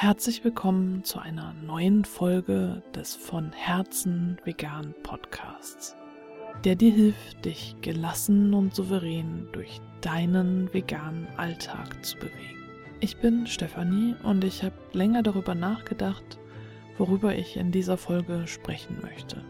[0.00, 5.96] Herzlich willkommen zu einer neuen Folge des von Herzen vegan Podcasts,
[6.62, 12.62] der dir hilft, dich gelassen und souverän durch deinen veganen Alltag zu bewegen.
[13.00, 16.38] Ich bin Stefanie und ich habe länger darüber nachgedacht,
[16.96, 19.42] worüber ich in dieser Folge sprechen möchte.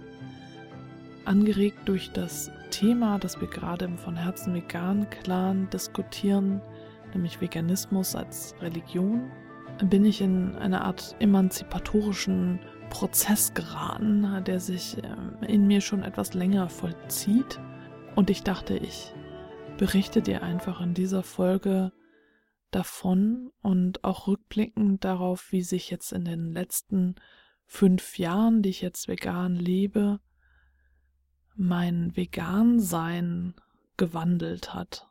[1.27, 6.63] Angeregt durch das Thema, das wir gerade im von Herzen vegan Clan diskutieren,
[7.13, 9.31] nämlich Veganismus als Religion
[9.85, 12.61] bin ich in eine Art emanzipatorischen
[12.91, 17.61] Prozess geraten, der sich ähm, in mir schon etwas länger vollzieht.
[18.17, 19.13] Und ich dachte, ich
[19.77, 21.93] berichte dir einfach in dieser Folge
[22.71, 27.15] davon und auch rückblickend darauf, wie sich jetzt in den letzten
[27.65, 30.21] fünf Jahren, die ich jetzt vegan lebe,
[31.55, 33.55] mein Vegan-Sein
[33.97, 35.09] gewandelt hat.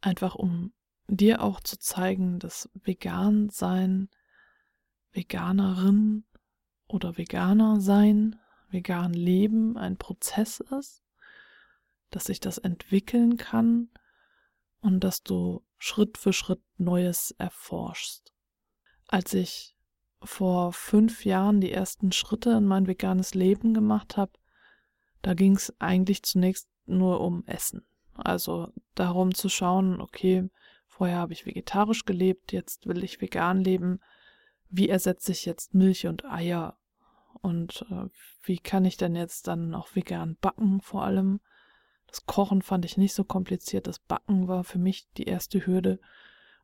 [0.00, 0.72] Einfach um
[1.08, 4.08] dir auch zu zeigen, dass vegan sein,
[5.12, 6.24] Veganerin
[6.86, 8.38] oder Veganer sein,
[8.70, 11.02] vegan leben ein Prozess ist,
[12.10, 13.90] dass sich das entwickeln kann
[14.80, 18.32] und dass du Schritt für Schritt Neues erforschst.
[19.08, 19.76] Als ich
[20.22, 24.32] vor fünf Jahren die ersten Schritte in mein veganes Leben gemacht habe,
[25.22, 27.84] da ging es eigentlich zunächst nur um Essen.
[28.14, 30.50] Also darum zu schauen, okay,
[31.00, 34.00] Vorher habe ich vegetarisch gelebt, jetzt will ich vegan leben.
[34.70, 36.76] Wie ersetze ich jetzt Milch und Eier?
[37.42, 38.08] Und äh,
[38.42, 41.40] wie kann ich denn jetzt dann auch vegan backen vor allem?
[42.06, 46.00] Das Kochen fand ich nicht so kompliziert, das Backen war für mich die erste Hürde.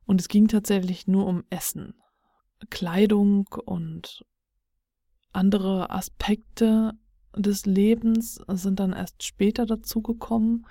[0.05, 1.95] Und es ging tatsächlich nur um Essen.
[2.69, 4.25] Kleidung und
[5.31, 6.93] andere Aspekte
[7.35, 10.65] des Lebens sind dann erst später dazugekommen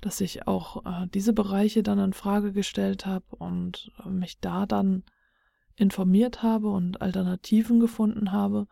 [0.00, 4.66] dass ich auch äh, diese Bereiche dann in Frage gestellt habe und äh, mich da
[4.66, 5.04] dann
[5.80, 8.66] informiert habe und Alternativen gefunden habe.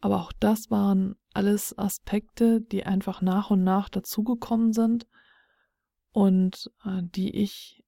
[0.00, 5.06] Aber auch das waren alles Aspekte, die einfach nach und nach dazugekommen sind
[6.12, 7.84] und äh, die ich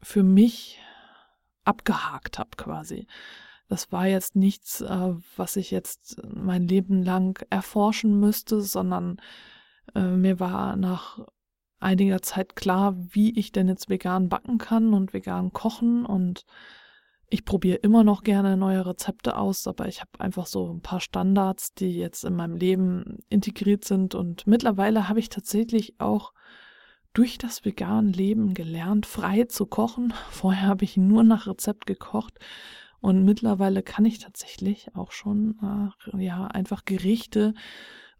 [0.00, 0.78] für mich
[1.64, 3.06] abgehakt habe quasi.
[3.68, 9.20] Das war jetzt nichts, äh, was ich jetzt mein Leben lang erforschen müsste, sondern
[9.94, 11.18] äh, mir war nach
[11.80, 16.46] einiger Zeit klar, wie ich denn jetzt vegan backen kann und vegan kochen und
[17.28, 21.00] ich probiere immer noch gerne neue Rezepte aus, aber ich habe einfach so ein paar
[21.00, 26.32] Standards, die jetzt in meinem Leben integriert sind und mittlerweile habe ich tatsächlich auch
[27.12, 30.12] durch das vegan Leben gelernt, frei zu kochen.
[30.30, 32.38] Vorher habe ich nur nach Rezept gekocht
[33.00, 37.54] und mittlerweile kann ich tatsächlich auch schon äh, ja einfach Gerichte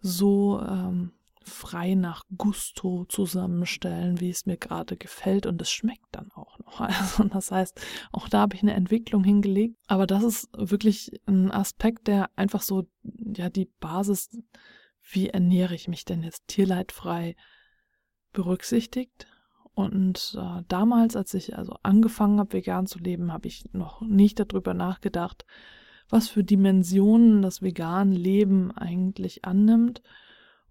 [0.01, 1.13] so ähm,
[1.49, 6.81] frei nach Gusto zusammenstellen, wie es mir gerade gefällt und es schmeckt dann auch noch.
[6.87, 7.81] Also das heißt,
[8.13, 12.63] auch da habe ich eine Entwicklung hingelegt, aber das ist wirklich ein Aspekt, der einfach
[12.63, 14.29] so ja die Basis,
[15.09, 17.37] wie ernähre ich mich denn jetzt tierleidfrei
[18.33, 19.29] berücksichtigt.
[19.75, 24.41] Und äh, damals, als ich also angefangen habe, vegan zu leben, habe ich noch nicht
[24.41, 25.45] darüber nachgedacht,
[26.09, 30.03] was für Dimensionen das vegan Leben eigentlich annimmt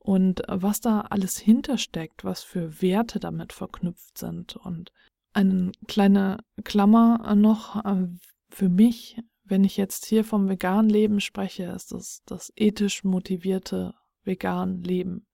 [0.05, 4.55] und was da alles hintersteckt, was für Werte damit verknüpft sind.
[4.55, 4.91] Und
[5.33, 8.07] eine kleine Klammer noch äh,
[8.49, 13.95] für mich, wenn ich jetzt hier vom veganen Leben spreche, ist das das ethisch motivierte
[14.23, 15.25] vegan Leben.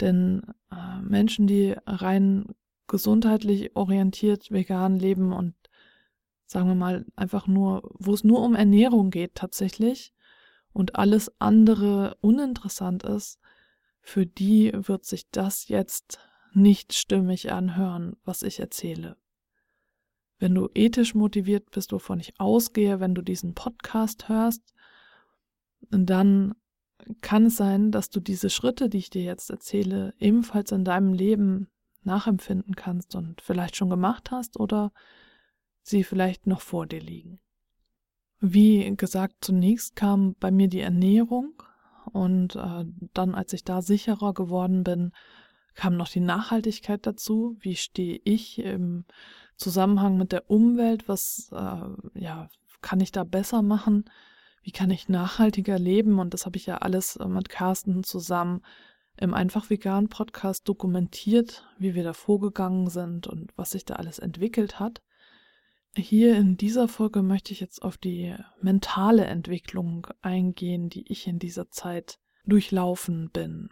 [0.00, 0.42] Denn
[0.72, 2.46] äh, Menschen, die rein
[2.88, 5.54] gesundheitlich orientiert vegan leben und
[6.46, 10.12] sagen wir mal einfach nur, wo es nur um Ernährung geht tatsächlich
[10.72, 13.38] und alles andere uninteressant ist,
[14.00, 16.18] für die wird sich das jetzt
[16.52, 19.16] nicht stimmig anhören, was ich erzähle.
[20.38, 24.74] Wenn du ethisch motiviert bist, wovon ich ausgehe, wenn du diesen Podcast hörst,
[25.90, 26.54] dann
[27.20, 31.12] kann es sein, dass du diese Schritte, die ich dir jetzt erzähle, ebenfalls in deinem
[31.12, 31.68] Leben
[32.02, 34.92] nachempfinden kannst und vielleicht schon gemacht hast oder
[35.82, 37.40] sie vielleicht noch vor dir liegen.
[38.40, 41.62] Wie gesagt, zunächst kam bei mir die Ernährung
[42.12, 45.12] und äh, dann, als ich da sicherer geworden bin,
[45.74, 47.56] kam noch die Nachhaltigkeit dazu.
[47.60, 49.04] Wie stehe ich im
[49.56, 51.08] Zusammenhang mit der Umwelt?
[51.08, 52.48] Was äh, ja,
[52.80, 54.04] kann ich da besser machen?
[54.62, 56.18] Wie kann ich nachhaltiger leben?
[56.18, 58.62] Und das habe ich ja alles äh, mit Carsten zusammen
[59.16, 64.18] im Einfach Vegan Podcast dokumentiert, wie wir da vorgegangen sind und was sich da alles
[64.18, 65.02] entwickelt hat.
[65.96, 71.38] Hier in dieser Folge möchte ich jetzt auf die mentale Entwicklung eingehen, die ich in
[71.38, 73.70] dieser Zeit durchlaufen bin.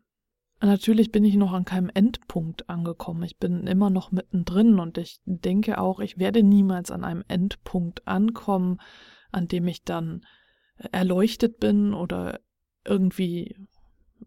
[0.61, 3.23] Natürlich bin ich noch an keinem Endpunkt angekommen.
[3.23, 8.09] Ich bin immer noch mittendrin und ich denke auch, ich werde niemals an einem Endpunkt
[8.09, 8.81] ankommen,
[9.31, 10.27] an dem ich dann
[10.91, 12.41] erleuchtet bin oder
[12.85, 13.55] irgendwie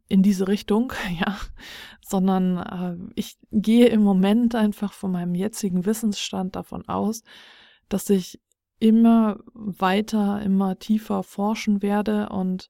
[0.07, 1.37] in diese Richtung, ja,
[2.01, 7.23] sondern äh, ich gehe im Moment einfach von meinem jetzigen Wissensstand davon aus,
[7.93, 8.39] dass ich
[8.79, 12.69] immer weiter, immer tiefer forschen werde und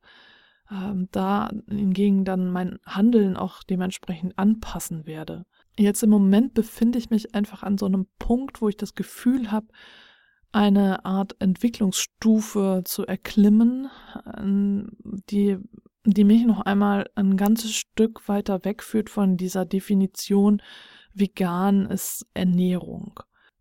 [0.69, 5.45] ähm, da hingegen dann mein Handeln auch dementsprechend anpassen werde.
[5.77, 9.51] Jetzt im Moment befinde ich mich einfach an so einem Punkt, wo ich das Gefühl
[9.51, 9.67] habe,
[10.51, 13.89] eine Art Entwicklungsstufe zu erklimmen,
[15.29, 15.57] die,
[16.05, 20.61] die mich noch einmal ein ganzes Stück weiter wegführt von dieser Definition,
[21.13, 23.19] vegan ist Ernährung.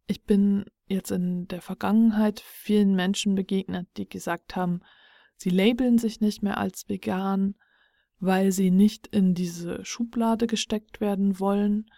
[0.09, 4.81] Ich bin jetzt in der Vergangenheit vielen Menschen begegnet, die gesagt haben,
[5.37, 7.55] sie labeln sich nicht mehr als vegan,
[8.19, 11.91] weil sie nicht in diese Schublade gesteckt werden wollen.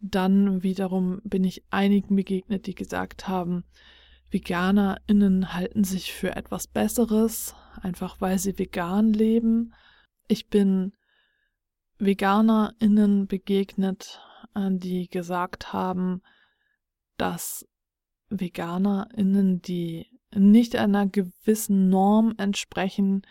[0.00, 3.64] Dann wiederum bin ich einigen begegnet, die gesagt haben,
[4.30, 9.72] VeganerInnen halten sich für etwas Besseres, einfach weil sie vegan leben.
[10.28, 10.92] Ich bin
[11.98, 14.20] VeganerInnen begegnet,
[14.54, 16.22] äh, die gesagt haben,
[17.16, 17.66] dass
[18.30, 23.22] VeganerInnen, die nicht einer gewissen Norm entsprechen,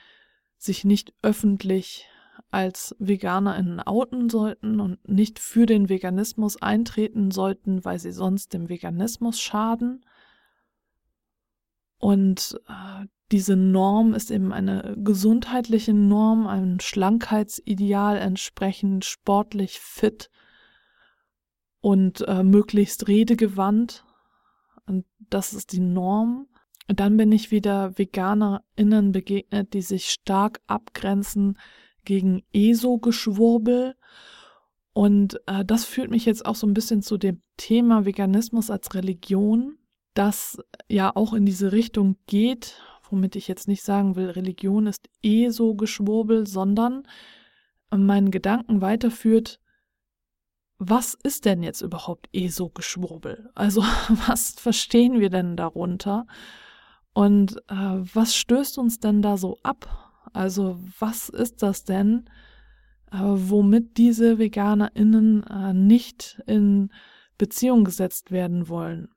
[0.58, 2.08] sich nicht öffentlich
[2.52, 8.70] als VeganerInnen outen sollten und nicht für den Veganismus eintreten sollten, weil sie sonst dem
[8.70, 10.06] Veganismus schaden.
[11.98, 20.30] Und äh, diese Norm ist eben eine gesundheitliche Norm, ein Schlankheitsideal entsprechend sportlich fit
[21.82, 24.06] und äh, möglichst redegewandt.
[24.86, 26.48] Und das ist die Norm.
[26.88, 31.58] Und dann bin ich wieder VeganerInnen begegnet, die sich stark abgrenzen
[32.04, 33.96] gegen ESO-Geschwurbel.
[34.94, 38.94] Und äh, das führt mich jetzt auch so ein bisschen zu dem Thema Veganismus als
[38.94, 39.78] Religion
[40.16, 40.58] das
[40.90, 45.50] ja auch in diese Richtung geht, womit ich jetzt nicht sagen will, Religion ist eh
[45.50, 47.04] so Geschwurbel, sondern
[47.92, 49.60] meinen Gedanken weiterführt,
[50.77, 53.50] was ist denn jetzt überhaupt eh so Geschwurbel?
[53.56, 53.81] Also
[54.27, 56.27] was verstehen wir denn darunter?
[57.13, 57.75] Und äh,
[58.13, 60.22] was stößt uns denn da so ab?
[60.33, 62.30] Also was ist das denn,
[63.12, 66.92] äh, womit diese VeganerInnen äh, nicht in
[67.38, 69.07] Beziehung gesetzt werden wollen?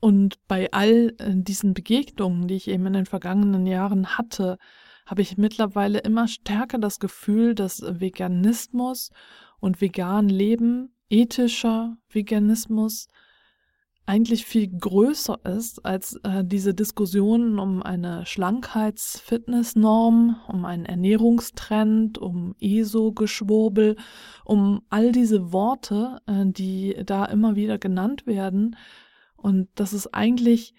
[0.00, 4.58] Und bei all äh, diesen Begegnungen, die ich eben in den vergangenen Jahren hatte,
[5.06, 9.10] habe ich mittlerweile immer stärker das Gefühl, dass Veganismus
[9.60, 13.08] und vegan Leben, ethischer Veganismus,
[14.08, 22.54] eigentlich viel größer ist als äh, diese Diskussionen um eine Schlankheits-Fitnessnorm, um einen Ernährungstrend, um
[22.58, 23.96] ESO-Geschwurbel,
[24.46, 28.76] um all diese Worte, äh, die da immer wieder genannt werden,
[29.36, 30.72] und dass es eigentlich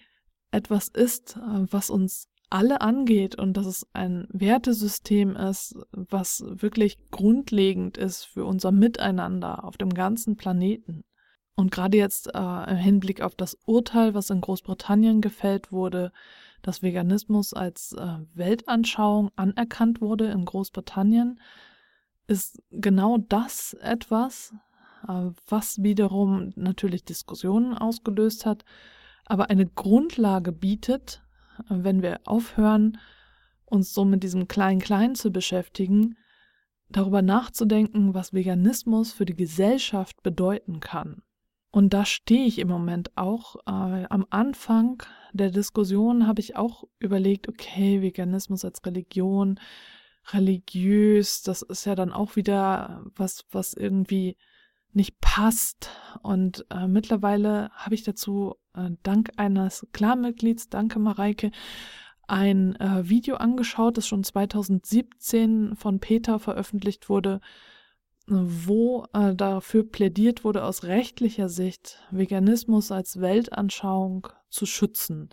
[0.50, 6.98] etwas ist, äh, was uns alle angeht und dass es ein Wertesystem ist, was wirklich
[7.10, 11.04] grundlegend ist für unser Miteinander auf dem ganzen Planeten.
[11.54, 16.10] Und gerade jetzt äh, im Hinblick auf das Urteil, was in Großbritannien gefällt wurde,
[16.62, 21.40] dass Veganismus als äh, Weltanschauung anerkannt wurde in Großbritannien,
[22.26, 24.54] ist genau das etwas,
[25.06, 28.64] äh, was wiederum natürlich Diskussionen ausgelöst hat,
[29.26, 31.22] aber eine Grundlage bietet,
[31.68, 32.98] wenn wir aufhören,
[33.64, 36.16] uns so mit diesem Klein-Klein zu beschäftigen,
[36.88, 41.22] darüber nachzudenken, was Veganismus für die Gesellschaft bedeuten kann.
[41.72, 43.56] Und da stehe ich im Moment auch.
[43.66, 45.02] Äh, am Anfang
[45.32, 49.60] der Diskussion habe ich auch überlegt, okay, Veganismus als Religion,
[50.32, 54.36] religiös, das ist ja dann auch wieder was, was irgendwie
[54.92, 55.90] nicht passt.
[56.22, 61.50] Und äh, mittlerweile habe ich dazu äh, dank eines Klarmitglieds, danke Mareike,
[62.26, 67.40] ein äh, Video angeschaut, das schon 2017 von Peter veröffentlicht wurde,
[68.26, 75.30] wo äh, dafür plädiert wurde, aus rechtlicher Sicht Veganismus als Weltanschauung zu schützen.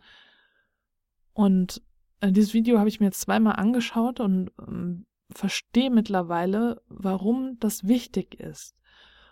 [1.34, 1.84] Und
[2.22, 7.88] äh, dieses Video habe ich mir jetzt zweimal angeschaut und ähm, verstehe mittlerweile, warum das
[7.88, 8.76] wichtig ist.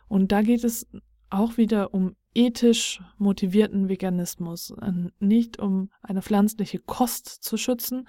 [0.07, 0.87] Und da geht es
[1.29, 4.73] auch wieder um ethisch motivierten Veganismus,
[5.19, 8.07] nicht um eine pflanzliche Kost zu schützen,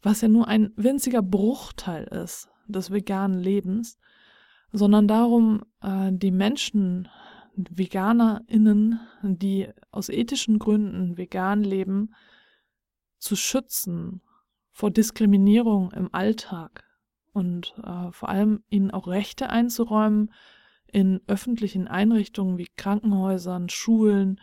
[0.00, 3.98] was ja nur ein winziger Bruchteil ist des veganen Lebens,
[4.72, 7.08] sondern darum, äh, die Menschen,
[7.56, 12.14] VeganerInnen, die aus ethischen Gründen vegan leben,
[13.18, 14.22] zu schützen
[14.72, 16.84] vor Diskriminierung im Alltag
[17.32, 20.32] und äh, vor allem ihnen auch Rechte einzuräumen,
[20.94, 24.40] in öffentlichen Einrichtungen wie Krankenhäusern, Schulen,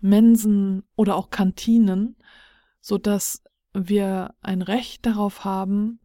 [0.00, 2.16] Mensen oder auch Kantinen,
[2.80, 6.00] so dass wir ein Recht darauf haben,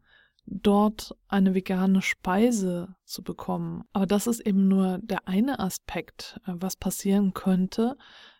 [0.46, 3.84] dort eine vegane Speise zu bekommen.
[3.91, 7.98] Aber das ist eben nur der eine Aspekt, äh, was passieren könnte,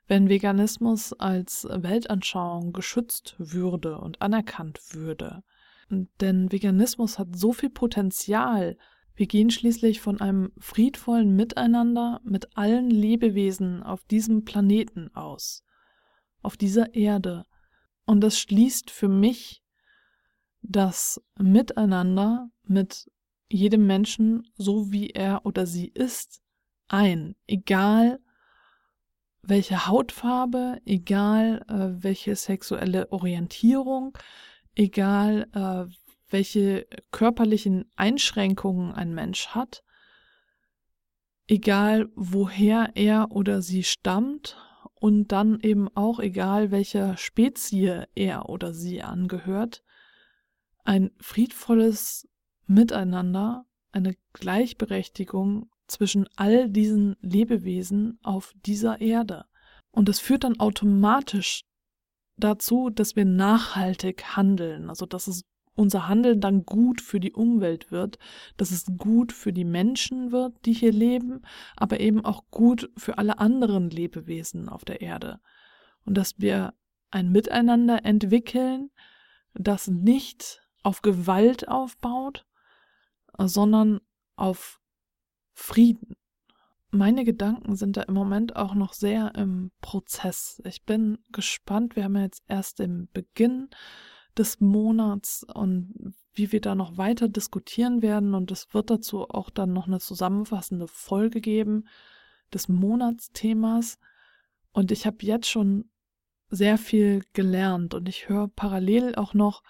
[0.08, 5.44] wenn Veganismus als Weltanschauung geschützt würde und anerkannt würde.
[5.90, 8.78] Denn Veganismus hat so viel Potenzial.
[9.20, 15.66] Wir gehen schließlich von einem friedvollen Miteinander mit allen Lebewesen auf diesem Planeten aus,
[16.42, 17.44] auf dieser Erde.
[18.06, 19.62] Und das schließt für mich
[20.62, 23.12] das Miteinander mit
[23.50, 26.40] jedem Menschen, so wie er oder sie ist,
[26.88, 28.22] ein, egal
[29.42, 34.18] welche Hautfarbe, egal äh, welche sexuelle Orientierung,
[34.76, 35.94] egal äh,
[36.30, 39.84] welche körperlichen Einschränkungen ein Mensch hat,
[41.48, 44.58] egal woher er oder sie stammt
[44.96, 49.84] und dann eben auch egal welcher Spezie er oder sie angehört,
[50.84, 52.28] ein friedvolles
[52.68, 59.46] Miteinander, eine Gleichberechtigung zwischen all diesen Lebewesen auf dieser Erde.
[59.92, 61.64] Und das führt dann automatisch
[62.38, 65.44] dazu, dass wir nachhaltig handeln, also dass es
[65.80, 68.20] unser Handeln dann gut für die Umwelt wird,
[68.58, 71.42] dass es gut für die Menschen wird, die hier leben,
[71.78, 75.40] aber eben auch gut für alle anderen Lebewesen auf der Erde.
[76.06, 76.74] Und dass wir
[77.12, 78.92] ein Miteinander entwickeln,
[79.54, 82.46] das nicht auf Gewalt aufbaut,
[83.38, 84.02] sondern
[84.36, 84.82] auf
[85.54, 86.16] Frieden.
[86.92, 90.62] Meine Gedanken sind da im Moment auch noch sehr im Prozess.
[90.66, 91.96] Ich bin gespannt.
[91.96, 93.70] Wir haben ja jetzt erst den Beginn
[94.40, 98.34] des Monats und wie wir da noch weiter diskutieren werden.
[98.34, 101.88] Und es wird dazu auch dann noch eine zusammenfassende Folge geben
[102.54, 104.00] des Monatsthemas.
[104.72, 105.90] Und ich habe jetzt schon
[106.50, 109.62] sehr viel gelernt und ich höre parallel auch noch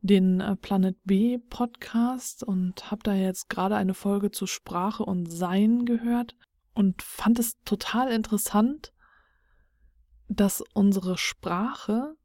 [0.00, 5.30] den äh, Planet B Podcast und habe da jetzt gerade eine Folge zu Sprache und
[5.30, 6.34] Sein gehört
[6.74, 8.92] und fand es total interessant,
[10.28, 12.16] dass unsere Sprache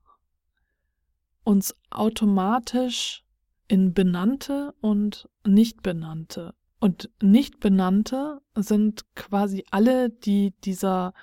[1.43, 3.23] uns automatisch
[3.67, 6.53] in benannte und nicht benannte.
[6.79, 11.13] Und nicht benannte sind quasi alle, die dieser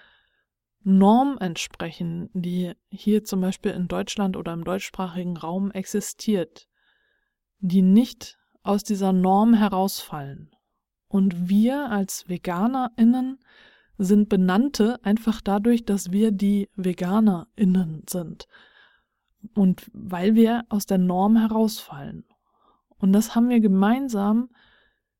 [0.83, 6.67] Norm entsprechen, die hier zum Beispiel in Deutschland oder im deutschsprachigen Raum existiert,
[7.59, 10.51] die nicht aus dieser Norm herausfallen.
[11.09, 13.39] Und wir als VeganerInnen
[13.99, 18.47] sind Benannte einfach dadurch, dass wir die VeganerInnen sind.
[19.55, 22.25] Und weil wir aus der Norm herausfallen.
[22.99, 24.51] Und das haben wir gemeinsam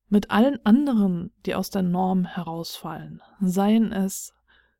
[0.09, 3.21] mit allen anderen, die aus der Norm herausfallen.
[3.39, 4.33] Seien es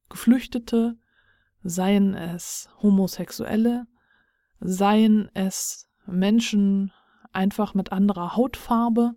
[0.10, 0.98] Geflüchtete,
[1.63, 3.88] seien es Homosexuelle,
[4.60, 6.91] seien es Menschen
[7.31, 9.15] einfach mit anderer Hautfarbe,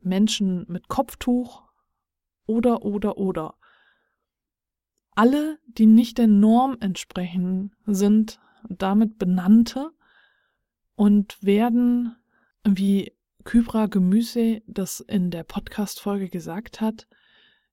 [0.00, 1.62] Menschen mit Kopftuch
[2.46, 3.54] oder oder oder.
[5.14, 9.90] Alle, die nicht der Norm entsprechen, sind damit Benannte
[10.96, 12.16] und werden,
[12.64, 13.12] wie
[13.44, 17.06] Kybra Gemüse das in der Podcast-Folge gesagt hat,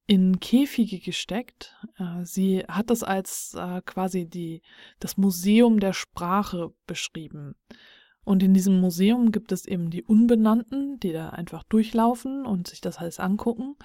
[0.05, 1.75] in Käfige gesteckt.
[1.97, 4.61] Äh, sie hat das als äh, quasi die,
[4.99, 7.55] das Museum der Sprache beschrieben.
[8.23, 12.81] Und in diesem Museum gibt es eben die Unbenannten, die da einfach durchlaufen und sich
[12.81, 13.77] das alles angucken.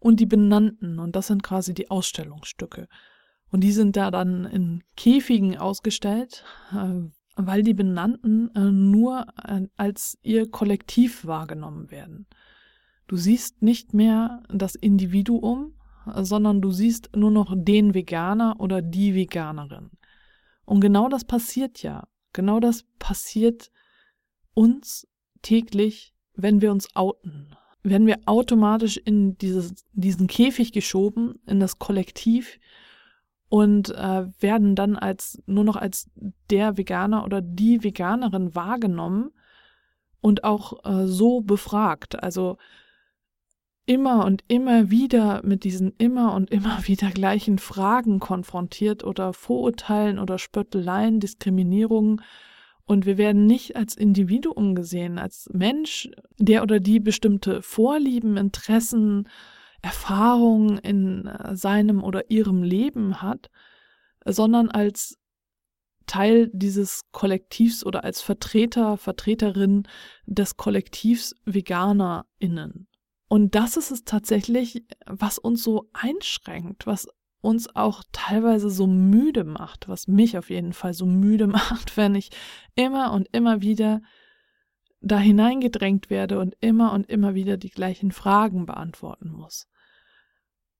[0.00, 2.88] Und die Benannten, und das sind quasi die Ausstellungsstücke.
[3.54, 6.42] Und die sind da dann in Käfigen ausgestellt,
[6.72, 8.50] äh, weil die Benannten
[8.90, 9.26] nur
[9.76, 12.26] als ihr Kollektiv wahrgenommen werden.
[13.06, 15.74] Du siehst nicht mehr das Individuum,
[16.16, 19.92] sondern du siehst nur noch den Veganer oder die Veganerin.
[20.64, 22.08] Und genau das passiert ja.
[22.32, 23.70] Genau das passiert
[24.54, 25.06] uns
[25.42, 27.54] täglich, wenn wir uns outen.
[27.84, 32.58] Werden wir automatisch in dieses, diesen Käfig geschoben, in das Kollektiv
[33.54, 36.10] und äh, werden dann als nur noch als
[36.50, 39.30] der Veganer oder die Veganerin wahrgenommen
[40.20, 42.20] und auch äh, so befragt.
[42.20, 42.56] Also
[43.86, 50.18] immer und immer wieder mit diesen immer und immer wieder gleichen Fragen konfrontiert oder Vorurteilen
[50.18, 52.22] oder Spötteleien, Diskriminierungen.
[52.86, 59.28] Und wir werden nicht als Individuum gesehen, als Mensch, der oder die bestimmte Vorlieben, Interessen,
[59.84, 63.50] Erfahrungen in äh, seinem oder ihrem Leben hat,
[64.24, 65.18] sondern als
[66.06, 69.86] Teil dieses Kollektivs oder als Vertreter, Vertreterin
[70.26, 72.88] des Kollektivs VeganerInnen.
[73.28, 77.06] Und das ist es tatsächlich, was uns so einschränkt, was
[77.40, 82.14] uns auch teilweise so müde macht, was mich auf jeden Fall so müde macht, wenn
[82.14, 82.30] ich
[82.74, 84.00] immer und immer wieder
[85.02, 89.68] da hineingedrängt werde und immer und immer wieder die gleichen Fragen beantworten muss.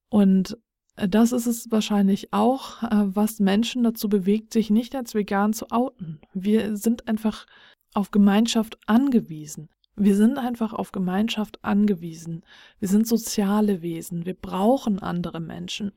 [0.08, 0.58] Und
[0.96, 5.52] äh, das ist es wahrscheinlich auch, äh, was Menschen dazu bewegt, sich nicht als vegan
[5.52, 6.20] zu outen.
[6.32, 7.46] Wir sind einfach
[7.94, 9.68] auf Gemeinschaft angewiesen.
[9.96, 12.44] Wir sind einfach auf Gemeinschaft angewiesen.
[12.80, 14.26] Wir sind soziale Wesen.
[14.26, 15.92] Wir brauchen andere Menschen.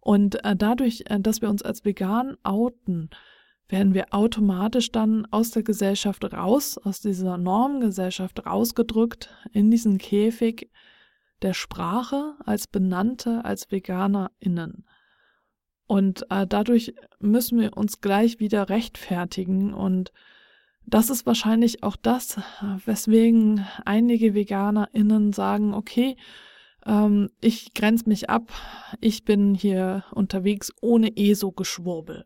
[0.00, 3.10] Und äh, dadurch, dass wir uns als vegan outen,
[3.68, 10.70] werden wir automatisch dann aus der Gesellschaft raus, aus dieser Normgesellschaft rausgedrückt, in diesen Käfig
[11.42, 14.84] der Sprache als Benannte, als VeganerInnen.
[15.86, 19.74] Und äh, dadurch müssen wir uns gleich wieder rechtfertigen.
[19.74, 20.12] Und
[20.86, 22.38] das ist wahrscheinlich auch das,
[22.84, 26.16] weswegen einige VeganerInnen sagen, okay,
[26.86, 28.52] ähm, ich grenze mich ab,
[29.00, 32.24] ich bin hier unterwegs ohne ESO-Geschwurbel.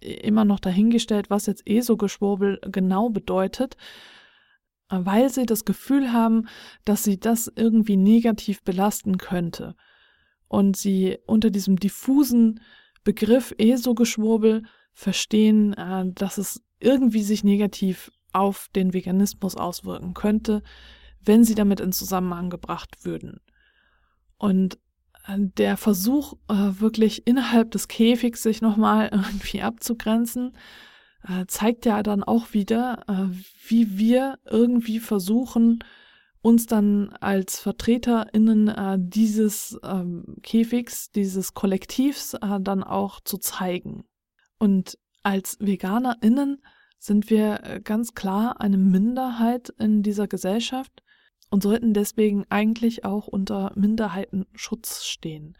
[0.00, 3.76] Immer noch dahingestellt, was jetzt ESO-Geschwurbel genau bedeutet,
[5.04, 6.48] weil sie das Gefühl haben,
[6.84, 9.74] dass sie das irgendwie negativ belasten könnte.
[10.48, 12.60] Und sie unter diesem diffusen
[13.04, 20.62] Begriff ESO-Geschwurbel verstehen, äh, dass es irgendwie sich negativ auf den Veganismus auswirken könnte,
[21.20, 23.40] wenn sie damit in Zusammenhang gebracht würden.
[24.38, 24.78] Und
[25.28, 30.56] der Versuch, äh, wirklich innerhalb des Käfigs sich nochmal irgendwie abzugrenzen,
[31.28, 33.34] äh, zeigt ja dann auch wieder, äh,
[33.68, 35.84] wie wir irgendwie versuchen,
[36.40, 38.74] uns dann als VertreterInnen
[39.08, 44.02] dieses ähm, Käfigs, dieses Kollektivs dann auch zu zeigen.
[44.58, 46.60] Und als VeganerInnen
[46.98, 51.04] sind wir ganz klar eine Minderheit in dieser Gesellschaft
[51.52, 55.54] und sollten deswegen eigentlich auch unter Minderheitenschutz stehen.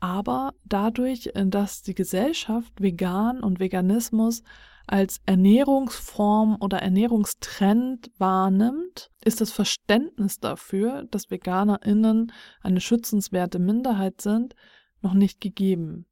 [0.00, 4.42] Aber dadurch, äh, dass die Gesellschaft vegan und Veganismus
[4.88, 14.54] als Ernährungsform oder Ernährungstrend wahrnimmt, ist das Verständnis dafür, dass Veganerinnen eine schützenswerte Minderheit sind,
[15.02, 16.06] noch nicht gegeben.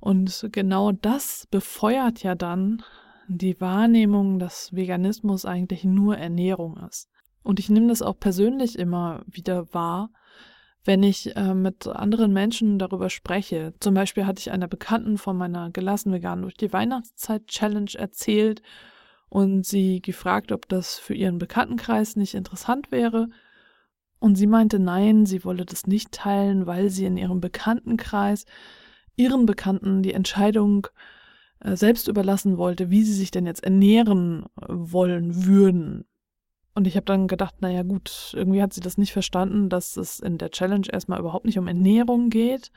[0.00, 2.82] Und genau das befeuert ja dann
[3.28, 7.08] die Wahrnehmung, dass Veganismus eigentlich nur Ernährung ist.
[7.42, 10.10] Und ich nehme das auch persönlich immer wieder wahr,
[10.84, 13.74] wenn ich äh, mit anderen Menschen darüber spreche.
[13.80, 18.62] Zum Beispiel hatte ich einer Bekannten von meiner gelassen veganen durch die Weihnachtszeit Challenge erzählt
[19.28, 23.28] und sie gefragt, ob das für ihren Bekanntenkreis nicht interessant wäre.
[24.18, 28.46] Und sie meinte, nein, sie wolle das nicht teilen, weil sie in ihrem Bekanntenkreis
[29.16, 30.86] ihren Bekannten die Entscheidung
[31.64, 36.04] selbst überlassen wollte, wie sie sich denn jetzt ernähren wollen würden.
[36.74, 40.20] Und ich habe dann gedacht, naja gut, irgendwie hat sie das nicht verstanden, dass es
[40.20, 42.70] in der Challenge erstmal überhaupt nicht um Ernährung geht.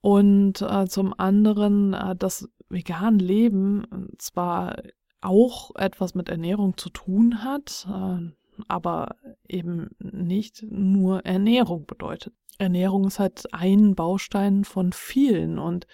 [0.00, 4.76] Und äh, zum anderen, äh, das vegan Leben zwar
[5.20, 8.30] auch etwas mit Ernährung zu tun hat, äh,
[8.68, 9.16] aber
[9.48, 12.34] eben nicht nur Ernährung bedeutet.
[12.58, 15.86] Ernährung ist halt ein Baustein von vielen und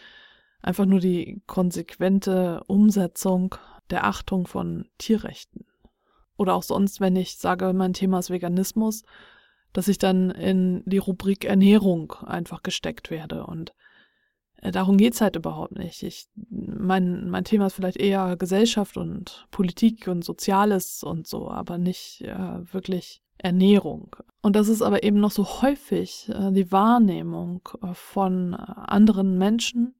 [0.64, 3.54] einfach nur die konsequente Umsetzung
[3.90, 5.66] der Achtung von Tierrechten.
[6.36, 9.04] Oder auch sonst, wenn ich sage, mein Thema ist Veganismus,
[9.72, 13.74] dass ich dann in die Rubrik Ernährung einfach gesteckt werde und
[14.62, 16.02] äh, darum geht's halt überhaupt nicht.
[16.02, 21.76] Ich, mein, mein Thema ist vielleicht eher Gesellschaft und Politik und Soziales und so, aber
[21.76, 24.16] nicht äh, wirklich Ernährung.
[24.40, 29.94] Und das ist aber eben noch so häufig äh, die Wahrnehmung äh, von anderen Menschen,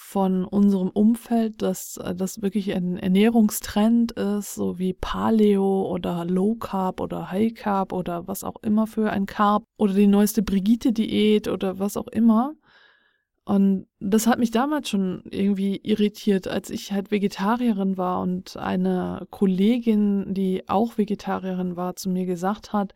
[0.00, 6.54] von unserem Umfeld, dass äh, das wirklich ein Ernährungstrend ist, so wie Paleo oder Low
[6.54, 11.48] Carb oder High Carb oder was auch immer für ein Carb oder die neueste Brigitte-Diät
[11.48, 12.54] oder was auch immer.
[13.44, 19.26] Und das hat mich damals schon irgendwie irritiert, als ich halt Vegetarierin war und eine
[19.30, 22.94] Kollegin, die auch Vegetarierin war, zu mir gesagt hat,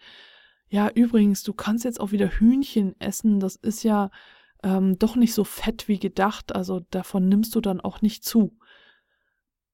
[0.69, 4.11] ja, übrigens, du kannst jetzt auch wieder Hühnchen essen, das ist ja
[4.63, 8.57] ähm, doch nicht so fett wie gedacht, also davon nimmst du dann auch nicht zu.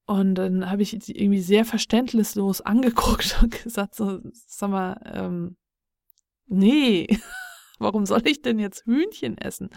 [0.06, 5.56] Und dann habe ich sie irgendwie sehr verständnislos angeguckt und gesagt, so, sag mal, ähm,
[6.46, 7.06] nee,
[7.78, 9.68] warum soll ich denn jetzt Hühnchen essen?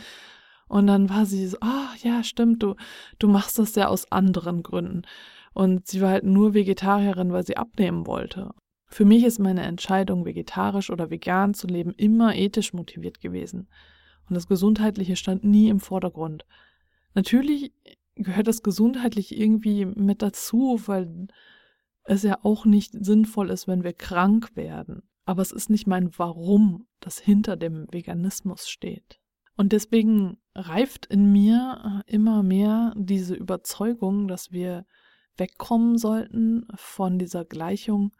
[0.70, 2.76] Und dann war sie so, ah, oh, ja, stimmt, du,
[3.20, 5.02] du machst das ja aus anderen Gründen.
[5.54, 8.52] Und sie war halt nur Vegetarierin, weil sie abnehmen wollte.
[8.88, 13.68] Für mich ist meine Entscheidung, vegetarisch oder vegan zu leben, immer ethisch motiviert gewesen.
[14.32, 16.46] Und das Gesundheitliche stand nie im Vordergrund.
[17.16, 17.74] Natürlich
[18.16, 21.28] gehört das gesundheitlich irgendwie mit dazu, weil
[22.06, 25.04] es ja auch nicht sinnvoll ist, wenn wir krank werden.
[25.26, 29.20] Aber es ist nicht mein Warum, das hinter dem Veganismus steht.
[29.58, 34.86] Und deswegen reift in mir immer mehr diese Überzeugung, dass wir
[35.36, 38.14] wegkommen sollten von dieser Gleichung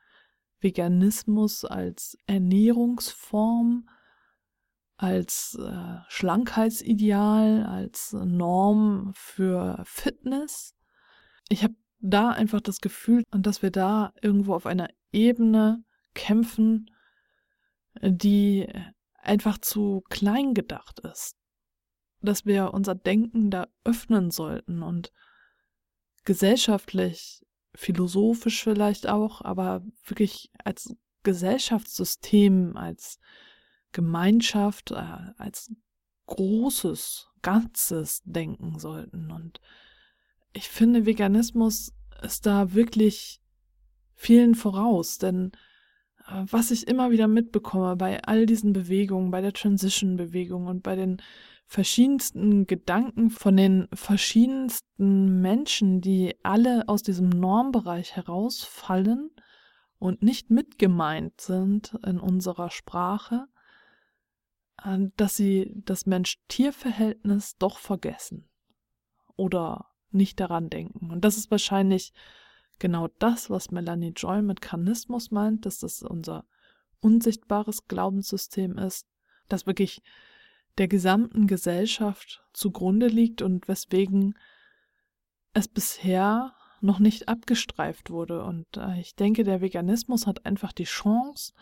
[0.60, 3.88] Veganismus als Ernährungsform,
[5.02, 10.76] als äh, Schlankheitsideal, als Norm für Fitness.
[11.50, 15.84] Ich habe da einfach das Gefühl, dass wir da irgendwo auf einer Ebene
[16.14, 16.92] kämpfen,
[18.00, 18.68] die
[19.16, 21.36] einfach zu klein gedacht ist.
[22.22, 25.12] Dass wir unser Denken da öffnen sollten und
[26.26, 33.20] gesellschaftlich, philosophisch vielleicht auch, aber wirklich als Gesellschaftssystem, als
[33.92, 34.96] Gemeinschaft, äh,
[35.38, 35.72] als
[36.28, 39.32] großes, ganzes denken sollten.
[39.32, 39.60] Und
[40.54, 43.42] ich finde, Veganismus ist da wirklich
[44.14, 45.52] vielen voraus, denn
[46.28, 50.96] äh, was ich immer wieder mitbekomme bei all diesen Bewegungen, bei der Transition-Bewegung und bei
[50.96, 51.22] den
[51.66, 59.32] verschiedensten Gedanken von den verschiedensten Menschen, die alle aus diesem Normbereich herausfallen
[59.98, 63.48] und nicht mitgemeint sind in unserer Sprache,
[65.16, 68.50] dass sie das Mensch-Tier-Verhältnis doch vergessen
[69.36, 71.12] oder nicht daran denken.
[71.12, 72.14] Und das ist wahrscheinlich
[72.80, 76.46] genau das, was Melanie Joy mit Karnismus meint, dass das unser
[77.00, 79.08] unsichtbares Glaubenssystem ist,
[79.50, 80.02] das wirklich
[80.78, 84.38] der gesamten Gesellschaft zugrunde liegt und weswegen
[85.54, 88.44] es bisher noch nicht abgestreift wurde.
[88.44, 91.54] Und äh, ich denke, der Veganismus hat einfach die Chance,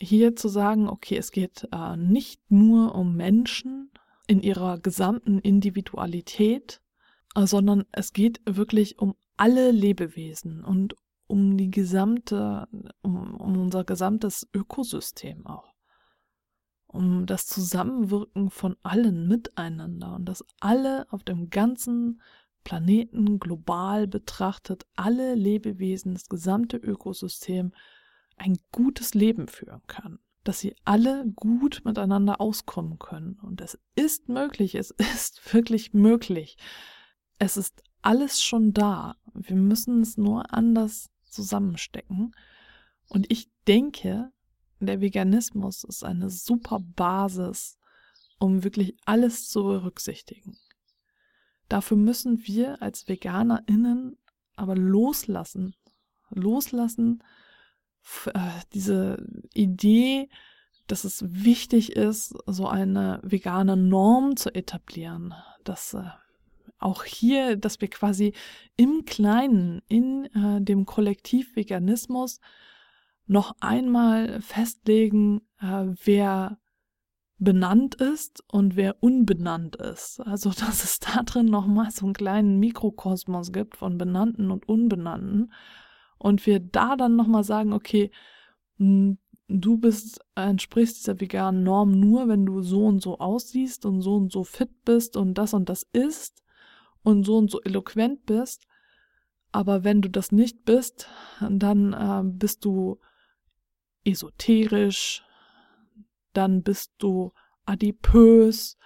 [0.00, 3.90] hier zu sagen, okay, es geht äh, nicht nur um Menschen
[4.26, 6.80] in ihrer gesamten Individualität,
[7.34, 10.94] äh, sondern es geht wirklich um alle Lebewesen und
[11.26, 12.68] um die gesamte,
[13.02, 15.74] um, um unser gesamtes Ökosystem auch.
[16.86, 22.22] Um das Zusammenwirken von allen miteinander und dass alle auf dem ganzen
[22.64, 27.72] Planeten global betrachtet, alle Lebewesen, das gesamte Ökosystem
[28.40, 33.38] ein gutes Leben führen kann, dass sie alle gut miteinander auskommen können.
[33.42, 36.56] Und es ist möglich, es ist wirklich möglich.
[37.38, 39.16] Es ist alles schon da.
[39.34, 42.34] Wir müssen es nur anders zusammenstecken.
[43.08, 44.32] Und ich denke,
[44.80, 47.78] der Veganismus ist eine super Basis,
[48.38, 50.56] um wirklich alles zu berücksichtigen.
[51.68, 54.16] Dafür müssen wir als VeganerInnen
[54.56, 55.74] aber loslassen.
[56.30, 57.22] Loslassen
[58.72, 60.28] diese Idee,
[60.86, 65.34] dass es wichtig ist, so eine vegane Norm zu etablieren.
[65.64, 66.02] Dass äh,
[66.78, 68.32] auch hier, dass wir quasi
[68.76, 72.40] im Kleinen, in äh, dem Kollektiv Veganismus
[73.26, 76.58] noch einmal festlegen, äh, wer
[77.38, 80.20] benannt ist und wer unbenannt ist.
[80.20, 85.52] Also, dass es da drin nochmal so einen kleinen Mikrokosmos gibt von Benannten und Unbenannten.
[86.18, 88.10] Und wir da dann nochmal sagen, okay,
[88.78, 94.16] du bist, entsprichst dieser veganen Norm nur, wenn du so und so aussiehst und so
[94.16, 96.42] und so fit bist und das und das isst
[97.02, 98.66] und so und so eloquent bist.
[99.50, 101.08] Aber wenn du das nicht bist,
[101.40, 102.98] dann äh, bist du
[104.04, 105.24] esoterisch,
[106.32, 107.32] dann bist du
[107.64, 108.76] adipös,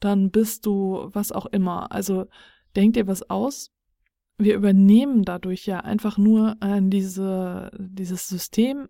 [0.00, 1.92] dann bist du was auch immer.
[1.92, 2.26] Also
[2.74, 3.72] denk dir was aus.
[4.40, 8.88] Wir übernehmen dadurch ja einfach nur äh, diese, dieses System,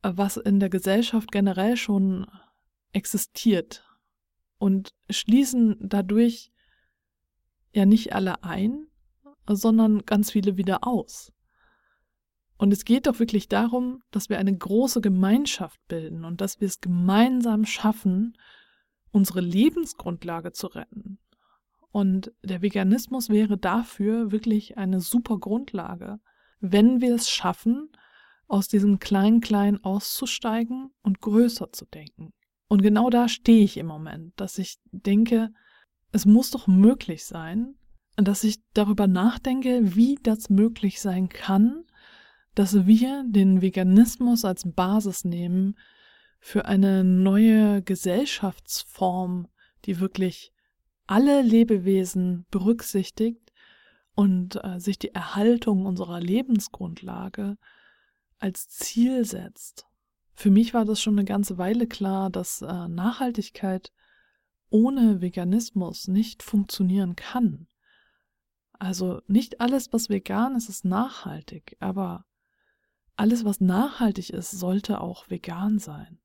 [0.00, 2.26] was in der Gesellschaft generell schon
[2.92, 3.84] existiert
[4.56, 6.52] und schließen dadurch
[7.74, 8.86] ja nicht alle ein,
[9.46, 11.30] sondern ganz viele wieder aus.
[12.56, 16.68] Und es geht doch wirklich darum, dass wir eine große Gemeinschaft bilden und dass wir
[16.68, 18.38] es gemeinsam schaffen,
[19.10, 21.18] unsere Lebensgrundlage zu retten.
[21.94, 26.18] Und der Veganismus wäre dafür wirklich eine super Grundlage,
[26.58, 27.88] wenn wir es schaffen,
[28.48, 32.32] aus diesem Klein-Klein auszusteigen und größer zu denken.
[32.66, 35.52] Und genau da stehe ich im Moment, dass ich denke,
[36.10, 37.76] es muss doch möglich sein,
[38.16, 41.84] dass ich darüber nachdenke, wie das möglich sein kann,
[42.56, 45.78] dass wir den Veganismus als Basis nehmen
[46.40, 49.46] für eine neue Gesellschaftsform,
[49.84, 50.53] die wirklich
[51.06, 53.52] alle Lebewesen berücksichtigt
[54.14, 57.56] und äh, sich die Erhaltung unserer Lebensgrundlage
[58.38, 59.86] als Ziel setzt.
[60.34, 63.92] Für mich war das schon eine ganze Weile klar, dass äh, Nachhaltigkeit
[64.70, 67.68] ohne Veganismus nicht funktionieren kann.
[68.72, 72.26] Also nicht alles, was vegan ist, ist nachhaltig, aber
[73.16, 76.18] alles, was nachhaltig ist, sollte auch vegan sein.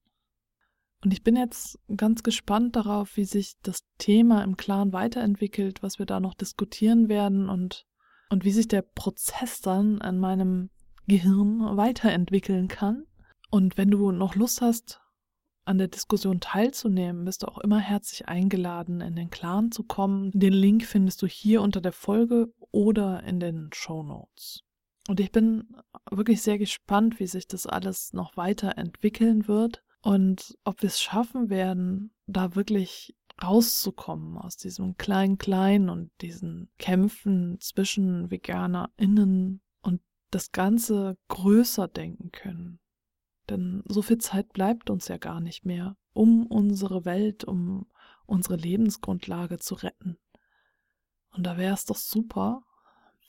[1.04, 5.98] Und ich bin jetzt ganz gespannt darauf, wie sich das Thema im Clan weiterentwickelt, was
[5.98, 7.86] wir da noch diskutieren werden und,
[8.30, 10.70] und wie sich der Prozess dann an meinem
[11.08, 13.06] Gehirn weiterentwickeln kann.
[13.50, 15.02] Und wenn du noch Lust hast,
[15.64, 20.32] an der Diskussion teilzunehmen, bist du auch immer herzlich eingeladen, in den Clan zu kommen.
[20.34, 24.64] Den Link findest du hier unter der Folge oder in den Show Notes.
[25.08, 25.76] Und ich bin
[26.10, 31.50] wirklich sehr gespannt, wie sich das alles noch weiterentwickeln wird und ob wir es schaffen
[31.50, 41.18] werden, da wirklich rauszukommen aus diesem Klein-Klein und diesen Kämpfen zwischen VeganerInnen und das Ganze
[41.30, 42.80] größer denken können.
[43.50, 47.88] Denn so viel Zeit bleibt uns ja gar nicht mehr, um unsere Welt, um
[48.26, 50.18] unsere Lebensgrundlage zu retten.
[51.32, 52.64] Und da wäre es doch super,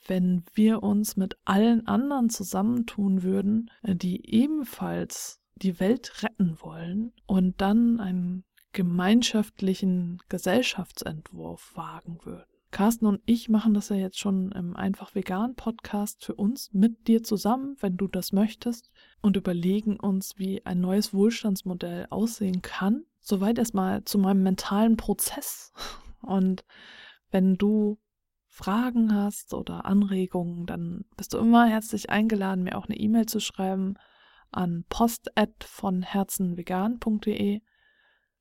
[0.07, 7.61] wenn wir uns mit allen anderen zusammentun würden, die ebenfalls die Welt retten wollen und
[7.61, 8.43] dann einen
[8.73, 12.45] gemeinschaftlichen Gesellschaftsentwurf wagen würden.
[12.71, 17.09] Carsten und ich machen das ja jetzt schon im Einfach Vegan Podcast für uns mit
[17.09, 23.03] dir zusammen, wenn du das möchtest, und überlegen uns, wie ein neues Wohlstandsmodell aussehen kann.
[23.19, 25.73] Soweit erstmal zu meinem mentalen Prozess.
[26.21, 26.63] Und
[27.29, 27.99] wenn du
[28.47, 33.39] Fragen hast oder Anregungen, dann bist du immer herzlich eingeladen, mir auch eine E-Mail zu
[33.41, 33.95] schreiben
[34.51, 37.61] an post von herzenvegan.de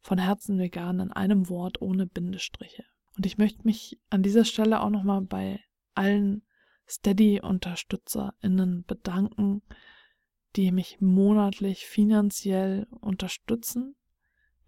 [0.02, 2.84] von Herzen vegan in einem Wort ohne Bindestriche.
[3.16, 5.60] Und ich möchte mich an dieser Stelle auch nochmal bei
[5.94, 6.42] allen
[6.88, 9.62] Steady-UnterstützerInnen bedanken,
[10.56, 13.94] die mich monatlich finanziell unterstützen.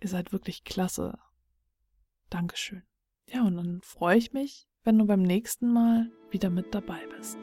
[0.01, 1.19] Ihr seid wirklich klasse.
[2.31, 2.83] Dankeschön.
[3.27, 7.39] Ja, und dann freue ich mich, wenn du beim nächsten Mal wieder mit dabei bist.